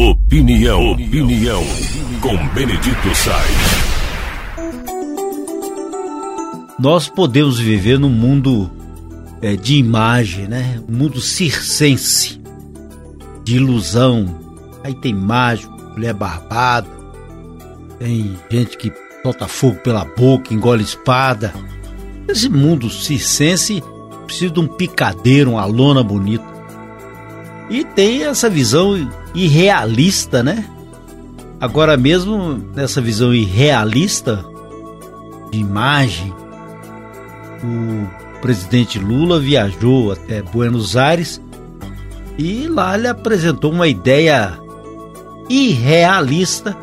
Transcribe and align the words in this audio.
Opinião, 0.00 0.92
opinião, 0.92 1.62
com 2.22 2.34
Benedito 2.54 3.14
Sainz. 3.14 3.90
Nós 6.78 7.06
podemos 7.06 7.58
viver 7.58 7.98
num 7.98 8.08
mundo 8.08 8.70
é, 9.42 9.56
de 9.56 9.76
imagem, 9.76 10.48
né? 10.48 10.80
Um 10.88 10.96
mundo 10.96 11.20
circense, 11.20 12.40
de 13.44 13.56
ilusão. 13.56 14.34
Aí 14.82 14.94
tem 14.94 15.12
mágico, 15.12 15.70
mulher 15.92 16.14
barbada, 16.14 16.88
tem 17.98 18.38
gente 18.50 18.78
que 18.78 18.90
solta 19.22 19.46
fogo 19.46 19.80
pela 19.80 20.06
boca, 20.06 20.54
engole 20.54 20.82
espada. 20.82 21.52
Esse 22.26 22.48
mundo 22.48 22.88
circense 22.88 23.84
precisa 24.24 24.50
de 24.50 24.60
um 24.60 24.66
picadeiro, 24.66 25.50
uma 25.50 25.66
lona 25.66 26.02
bonita. 26.02 26.48
E 27.68 27.84
tem 27.84 28.24
essa 28.24 28.48
visão 28.48 28.96
irrealista, 29.34 30.42
né? 30.42 30.68
Agora 31.60 31.96
mesmo 31.96 32.54
nessa 32.74 33.00
visão 33.00 33.34
irrealista 33.34 34.44
de 35.50 35.58
imagem, 35.58 36.32
o 37.62 38.40
presidente 38.40 38.98
Lula 38.98 39.38
viajou 39.38 40.12
até 40.12 40.40
Buenos 40.42 40.96
Aires 40.96 41.40
e 42.38 42.66
lá 42.68 42.96
ele 42.96 43.08
apresentou 43.08 43.70
uma 43.70 43.86
ideia 43.86 44.58
irrealista 45.48 46.76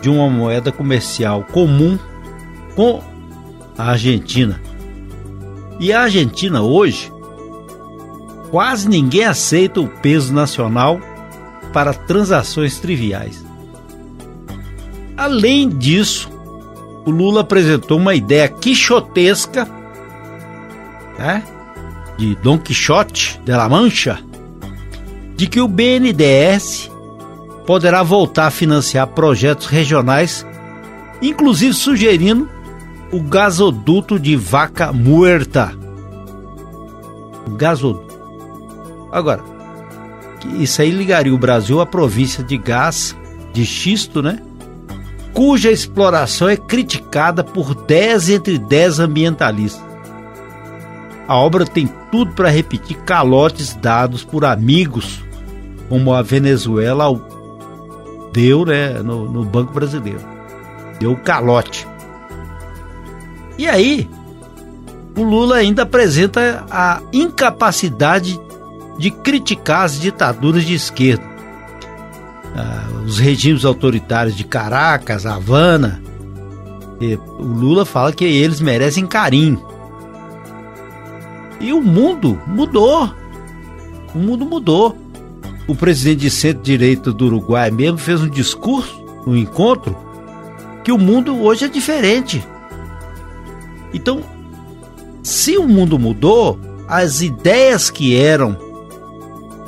de 0.00 0.08
uma 0.08 0.30
moeda 0.30 0.72
comercial 0.72 1.44
comum 1.52 1.98
com 2.74 3.02
a 3.76 3.90
Argentina. 3.90 4.60
E 5.78 5.92
a 5.92 6.02
Argentina 6.02 6.62
hoje 6.62 7.12
quase 8.50 8.88
ninguém 8.88 9.24
aceita 9.24 9.80
o 9.80 9.88
peso 9.88 10.32
nacional 10.32 11.00
para 11.72 11.94
transações 11.94 12.78
triviais. 12.78 13.44
Além 15.16 15.68
disso, 15.68 16.30
o 17.04 17.10
Lula 17.10 17.42
apresentou 17.42 17.98
uma 17.98 18.14
ideia 18.14 18.48
quixotesca, 18.48 19.68
né, 21.18 21.42
de 22.16 22.34
Dom 22.36 22.58
Quixote 22.58 23.40
de 23.44 23.52
la 23.52 23.68
Mancha, 23.68 24.18
de 25.36 25.46
que 25.46 25.60
o 25.60 25.68
BNDES 25.68 26.90
poderá 27.66 28.02
voltar 28.02 28.46
a 28.46 28.50
financiar 28.50 29.06
projetos 29.08 29.66
regionais, 29.66 30.46
inclusive 31.22 31.74
sugerindo 31.74 32.48
o 33.12 33.20
gasoduto 33.20 34.18
de 34.18 34.36
Vaca 34.36 34.92
Muerta. 34.92 35.72
O 37.46 37.50
gasoduto. 37.50 38.18
Agora, 39.10 39.42
isso 40.58 40.82
aí 40.82 40.90
ligaria 40.90 41.34
o 41.34 41.38
Brasil 41.38 41.80
à 41.80 41.86
província 41.86 42.42
de 42.42 42.56
gás 42.56 43.16
de 43.52 43.64
xisto, 43.64 44.22
né? 44.22 44.38
Cuja 45.32 45.70
exploração 45.70 46.48
é 46.48 46.56
criticada 46.56 47.44
por 47.44 47.74
10 47.74 48.30
entre 48.30 48.58
10 48.58 49.00
ambientalistas. 49.00 49.84
A 51.26 51.36
obra 51.36 51.64
tem 51.64 51.88
tudo 52.10 52.32
para 52.32 52.48
repetir 52.48 52.96
calotes 52.98 53.74
dados 53.74 54.24
por 54.24 54.44
amigos, 54.44 55.22
como 55.88 56.12
a 56.12 56.22
Venezuela 56.22 57.06
deu 58.32 58.64
né, 58.64 58.94
no, 59.02 59.30
no 59.30 59.44
Banco 59.44 59.72
Brasileiro. 59.72 60.20
Deu 60.98 61.16
calote. 61.16 61.86
E 63.56 63.68
aí, 63.68 64.08
o 65.16 65.22
Lula 65.22 65.56
ainda 65.56 65.82
apresenta 65.82 66.64
a 66.70 67.00
incapacidade 67.12 68.40
de 69.00 69.10
criticar 69.10 69.84
as 69.84 69.98
ditaduras 69.98 70.62
de 70.62 70.74
esquerda. 70.74 71.24
Ah, 72.54 72.86
os 73.06 73.18
regimes 73.18 73.64
autoritários 73.64 74.36
de 74.36 74.44
Caracas, 74.44 75.24
Havana. 75.24 76.02
O 77.38 77.42
Lula 77.42 77.86
fala 77.86 78.12
que 78.12 78.26
eles 78.26 78.60
merecem 78.60 79.06
carinho. 79.06 79.64
E 81.58 81.72
o 81.72 81.80
mundo 81.80 82.38
mudou. 82.46 83.10
O 84.14 84.18
mundo 84.18 84.44
mudou. 84.44 84.94
O 85.66 85.74
presidente 85.74 86.20
de 86.20 86.30
centro-direita 86.30 87.10
do 87.10 87.24
Uruguai 87.24 87.70
mesmo 87.70 87.96
fez 87.96 88.20
um 88.20 88.28
discurso, 88.28 89.02
um 89.26 89.34
encontro, 89.34 89.96
que 90.84 90.92
o 90.92 90.98
mundo 90.98 91.40
hoje 91.42 91.64
é 91.64 91.68
diferente. 91.68 92.46
Então, 93.94 94.22
se 95.22 95.56
o 95.56 95.66
mundo 95.66 95.98
mudou, 95.98 96.58
as 96.86 97.22
ideias 97.22 97.88
que 97.88 98.14
eram 98.14 98.69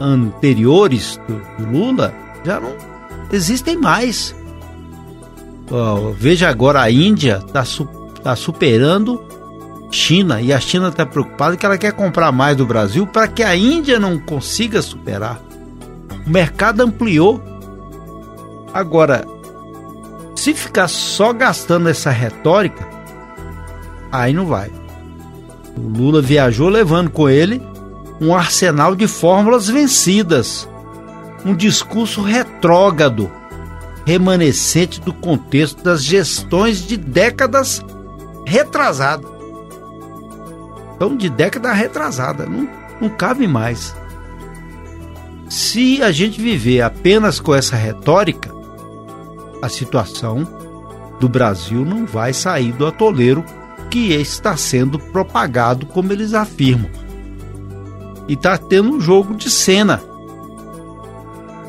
anteriores 0.00 1.20
do, 1.28 1.64
do 1.64 1.70
Lula 1.70 2.14
já 2.44 2.60
não 2.60 2.74
existem 3.32 3.76
mais. 3.76 4.34
Oh, 5.70 6.12
veja 6.12 6.48
agora 6.48 6.80
a 6.80 6.90
Índia 6.90 7.42
está 7.44 7.64
su 7.64 7.84
tá 8.22 8.36
superando 8.36 9.22
China 9.90 10.40
e 10.40 10.52
a 10.52 10.60
China 10.60 10.88
está 10.88 11.06
preocupada 11.06 11.56
que 11.56 11.64
ela 11.64 11.78
quer 11.78 11.92
comprar 11.92 12.30
mais 12.32 12.56
do 12.56 12.66
Brasil 12.66 13.06
para 13.06 13.28
que 13.28 13.42
a 13.42 13.56
Índia 13.56 13.98
não 13.98 14.18
consiga 14.18 14.82
superar. 14.82 15.40
O 16.26 16.30
mercado 16.30 16.82
ampliou. 16.82 17.42
Agora, 18.72 19.24
se 20.34 20.52
ficar 20.52 20.88
só 20.88 21.32
gastando 21.32 21.88
essa 21.88 22.10
retórica, 22.10 22.86
aí 24.12 24.32
não 24.32 24.46
vai. 24.46 24.70
O 25.76 25.80
Lula 25.80 26.20
viajou 26.20 26.68
levando 26.68 27.10
com 27.10 27.28
ele 27.28 27.62
um 28.20 28.34
arsenal 28.34 28.94
de 28.94 29.06
fórmulas 29.06 29.68
vencidas, 29.68 30.68
um 31.44 31.54
discurso 31.54 32.22
retrógrado, 32.22 33.30
remanescente 34.06 35.00
do 35.00 35.12
contexto 35.12 35.82
das 35.82 36.02
gestões 36.02 36.86
de 36.86 36.96
décadas 36.96 37.84
retrasadas. 38.46 39.30
Então, 40.94 41.16
de 41.16 41.28
década 41.28 41.72
retrasada, 41.72 42.46
não, 42.46 42.68
não 43.00 43.08
cabe 43.10 43.46
mais. 43.46 43.94
Se 45.48 46.02
a 46.02 46.10
gente 46.10 46.40
viver 46.40 46.80
apenas 46.80 47.38
com 47.38 47.54
essa 47.54 47.76
retórica, 47.76 48.50
a 49.60 49.68
situação 49.68 50.48
do 51.20 51.28
Brasil 51.28 51.84
não 51.84 52.06
vai 52.06 52.32
sair 52.32 52.72
do 52.72 52.86
atoleiro 52.86 53.44
que 53.90 54.12
está 54.12 54.56
sendo 54.56 54.98
propagado, 54.98 55.86
como 55.86 56.12
eles 56.12 56.34
afirmam 56.34 56.90
e 58.28 58.34
está 58.34 58.56
tendo 58.58 58.90
um 58.90 59.00
jogo 59.00 59.34
de 59.34 59.50
cena. 59.50 60.02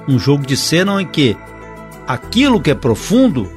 Um 0.08 0.18
jogo 0.18 0.46
de 0.46 0.56
cena 0.56 1.02
em 1.02 1.06
que 1.06 1.38
aquilo 2.08 2.62
que 2.62 2.72
é 2.72 2.76
profundo 2.76 3.50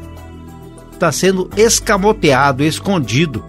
está 0.93 1.11
sendo 1.13 1.49
escamoteado, 1.57 2.63
escondido. 2.63 3.43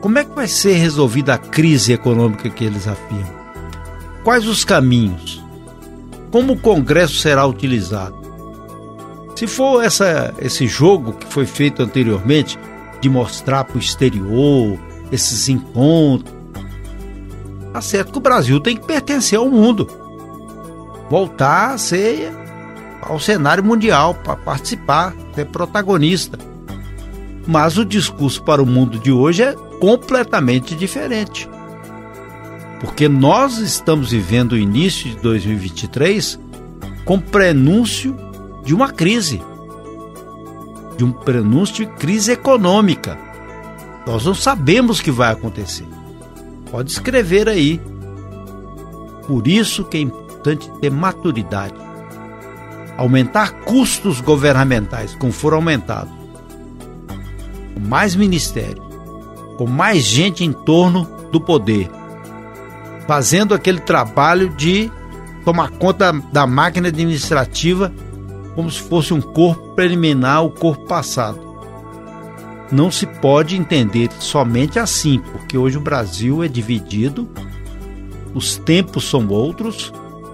Como 0.00 0.18
é 0.18 0.24
que 0.24 0.34
vai 0.34 0.46
ser 0.46 0.74
resolvida 0.74 1.34
a 1.34 1.38
crise 1.38 1.92
econômica 1.92 2.48
que 2.48 2.64
eles 2.64 2.86
afirmam? 2.86 3.34
Quais 4.22 4.46
os 4.46 4.64
caminhos? 4.64 5.44
Como 6.30 6.52
o 6.52 6.58
Congresso 6.58 7.16
será 7.16 7.46
utilizado? 7.46 8.16
Se 9.34 9.46
for 9.46 9.84
essa, 9.84 10.32
esse 10.38 10.66
jogo 10.66 11.12
que 11.12 11.26
foi 11.26 11.44
feito 11.44 11.82
anteriormente, 11.82 12.58
de 13.00 13.08
mostrar 13.08 13.64
para 13.64 13.76
o 13.76 13.80
exterior 13.80 14.78
esses 15.12 15.48
encontros, 15.48 16.35
Tá 17.76 17.82
certo 17.82 18.12
que 18.12 18.16
o 18.16 18.22
Brasil 18.22 18.58
tem 18.58 18.74
que 18.74 18.86
pertencer 18.86 19.38
ao 19.38 19.50
mundo. 19.50 19.86
Voltar 21.10 21.74
a 21.74 21.78
ser 21.78 22.32
ao 23.02 23.20
cenário 23.20 23.62
mundial 23.62 24.14
para 24.14 24.34
participar, 24.34 25.14
ser 25.34 25.44
protagonista. 25.44 26.38
Mas 27.46 27.76
o 27.76 27.84
discurso 27.84 28.42
para 28.42 28.62
o 28.62 28.66
mundo 28.66 28.98
de 28.98 29.12
hoje 29.12 29.42
é 29.42 29.52
completamente 29.78 30.74
diferente. 30.74 31.46
Porque 32.80 33.10
nós 33.10 33.58
estamos 33.58 34.10
vivendo 34.10 34.52
o 34.52 34.58
início 34.58 35.10
de 35.10 35.16
2023 35.16 36.40
com 37.04 37.20
prenúncio 37.20 38.16
de 38.64 38.74
uma 38.74 38.90
crise, 38.90 39.42
de 40.96 41.04
um 41.04 41.12
prenúncio 41.12 41.84
de 41.84 41.92
crise 41.96 42.32
econômica. 42.32 43.18
Nós 44.06 44.24
não 44.24 44.34
sabemos 44.34 44.98
o 44.98 45.02
que 45.02 45.10
vai 45.10 45.30
acontecer. 45.30 45.95
Pode 46.70 46.90
escrever 46.90 47.48
aí. 47.48 47.80
Por 49.26 49.46
isso 49.46 49.84
que 49.84 49.96
é 49.96 50.00
importante 50.00 50.70
ter 50.80 50.90
maturidade. 50.90 51.74
Aumentar 52.96 53.52
custos 53.64 54.20
governamentais, 54.20 55.14
como 55.14 55.32
foram 55.32 55.58
aumentados. 55.58 56.12
Com 57.74 57.80
mais 57.80 58.14
ministérios, 58.14 58.84
com 59.58 59.66
mais 59.66 60.02
gente 60.02 60.44
em 60.44 60.52
torno 60.52 61.04
do 61.30 61.40
poder. 61.40 61.90
Fazendo 63.06 63.54
aquele 63.54 63.80
trabalho 63.80 64.48
de 64.50 64.90
tomar 65.44 65.70
conta 65.70 66.12
da 66.32 66.46
máquina 66.46 66.88
administrativa 66.88 67.92
como 68.54 68.70
se 68.70 68.80
fosse 68.80 69.12
um 69.12 69.20
corpo 69.20 69.74
preliminar 69.74 70.38
ao 70.38 70.50
corpo 70.50 70.86
passado 70.86 71.45
não 72.70 72.90
se 72.90 73.06
pode 73.06 73.56
entender 73.56 74.10
somente 74.18 74.78
assim, 74.78 75.20
porque 75.32 75.56
hoje 75.56 75.78
o 75.78 75.80
Brasil 75.80 76.42
é 76.42 76.48
dividido, 76.48 77.28
os 78.34 78.56
tempos 78.56 79.04
são 79.08 79.28
outros, 79.28 79.92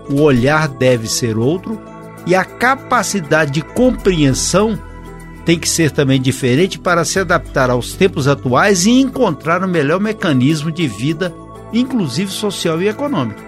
o 0.08 0.20
olhar 0.20 0.68
deve 0.68 1.08
ser 1.08 1.38
outro 1.38 1.80
e 2.26 2.34
a 2.34 2.44
capacidade 2.44 3.52
de 3.52 3.62
compreensão 3.62 4.78
tem 5.44 5.58
que 5.58 5.68
ser 5.68 5.90
também 5.90 6.20
diferente 6.20 6.78
para 6.78 7.04
se 7.04 7.18
adaptar 7.18 7.68
aos 7.68 7.94
tempos 7.94 8.28
atuais 8.28 8.86
e 8.86 9.00
encontrar 9.00 9.62
o 9.62 9.68
melhor 9.68 10.00
mecanismo 10.00 10.70
de 10.70 10.86
vida, 10.86 11.34
inclusive 11.72 12.30
social 12.30 12.80
e 12.80 12.88
econômico. 12.88 13.42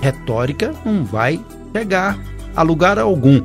Retórica 0.00 0.72
não 0.84 1.04
vai 1.04 1.40
chegar 1.74 2.18
a 2.54 2.62
lugar 2.62 2.98
algum. 2.98 3.40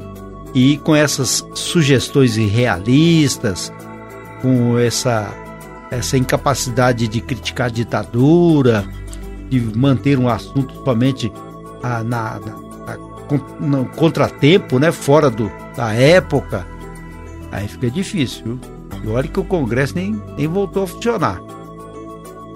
E 0.59 0.75
com 0.77 0.95
essas 0.95 1.47
sugestões 1.53 2.35
irrealistas, 2.35 3.71
com 4.41 4.75
essa, 4.79 5.31
essa 5.91 6.17
incapacidade 6.17 7.07
de 7.07 7.21
criticar 7.21 7.67
a 7.67 7.69
ditadura, 7.69 8.83
de 9.51 9.59
manter 9.77 10.17
um 10.17 10.27
assunto 10.27 10.73
somente 10.83 11.31
a, 11.83 12.03
na, 12.03 12.39
na, 12.39 12.55
na, 12.87 12.97
no 13.59 13.85
contratempo, 13.85 14.79
né, 14.79 14.91
fora 14.91 15.29
do, 15.29 15.51
da 15.75 15.93
época, 15.93 16.65
aí 17.51 17.67
fica 17.67 17.91
difícil. 17.91 18.59
E 19.03 19.07
olha 19.09 19.27
que 19.27 19.39
o 19.39 19.43
Congresso 19.43 19.93
nem, 19.93 20.19
nem 20.35 20.47
voltou 20.47 20.85
a 20.85 20.87
funcionar. 20.87 21.39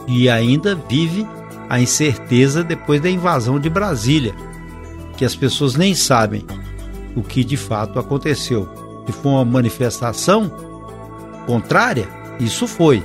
E 0.08 0.28
ainda 0.28 0.74
vive 0.90 1.28
a 1.70 1.80
incerteza 1.80 2.64
depois 2.64 3.00
da 3.00 3.12
invasão 3.12 3.60
de 3.60 3.70
Brasília, 3.70 4.34
que 5.16 5.24
as 5.24 5.36
pessoas 5.36 5.76
nem 5.76 5.94
sabem 5.94 6.44
o 7.16 7.22
que 7.22 7.44
de 7.44 7.58
fato 7.58 8.00
aconteceu. 8.00 8.68
Se 9.06 9.12
foi 9.12 9.32
uma 9.32 9.46
manifestação 9.46 10.52
contrária, 11.46 12.08
isso 12.40 12.68
foi. 12.68 13.04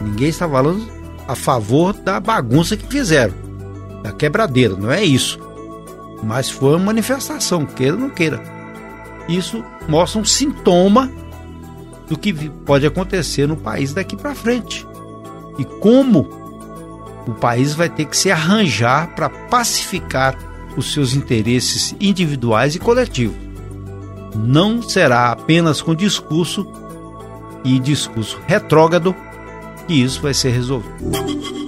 Ninguém 0.00 0.28
está 0.28 0.48
falando 0.48 0.86
a 1.26 1.34
favor 1.34 1.92
da 1.92 2.18
bagunça 2.20 2.76
que 2.76 2.86
fizeram, 2.86 3.34
da 4.02 4.12
quebradeira, 4.12 4.76
não 4.76 4.90
é 4.90 5.02
isso. 5.02 5.38
Mas 6.22 6.50
foi 6.50 6.70
uma 6.70 6.86
manifestação, 6.86 7.66
queira 7.66 7.94
ou 7.94 8.00
não 8.00 8.10
queira. 8.10 8.42
Isso 9.28 9.64
mostra 9.88 10.20
um 10.20 10.24
sintoma 10.24 11.10
do 12.08 12.18
que 12.18 12.32
pode 12.32 12.86
acontecer 12.86 13.46
no 13.46 13.56
país 13.56 13.92
daqui 13.92 14.16
para 14.16 14.34
frente. 14.34 14.86
E 15.58 15.64
como 15.64 16.28
o 17.26 17.32
país 17.32 17.74
vai 17.74 17.88
ter 17.88 18.04
que 18.04 18.16
se 18.16 18.30
arranjar 18.30 19.14
para 19.14 19.28
pacificar 19.28 20.36
os 20.76 20.92
seus 20.92 21.14
interesses 21.14 21.94
individuais 22.00 22.74
e 22.74 22.78
coletivos. 22.78 23.36
Não 24.34 24.82
será 24.82 25.30
apenas 25.30 25.82
com 25.82 25.94
discurso 25.94 26.66
e 27.64 27.78
discurso 27.78 28.38
retrógrado 28.46 29.14
que 29.86 29.94
isso 29.94 30.20
vai 30.22 30.34
ser 30.34 30.50
resolvido. 30.50 31.61